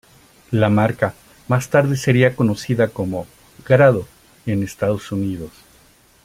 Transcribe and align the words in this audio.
La 0.49 0.69
marca 0.71 1.13
más 1.47 1.69
tarde 1.69 1.95
sería 1.95 2.35
conocido 2.35 2.91
como 2.91 3.27
"Grado" 3.67 4.07
en 4.47 4.63
Estados 4.63 5.11
Unidos. 5.11 5.51